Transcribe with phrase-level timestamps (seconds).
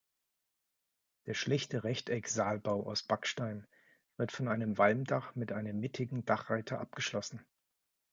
[1.27, 3.67] Der schlichte Rechteck-Saalbau aus Backstein
[4.17, 7.45] wird von einem Walmdach mit einem mittigen Dachreiter abgeschlossen.